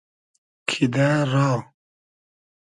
کیدۂ 0.69 1.09
را 1.31 1.49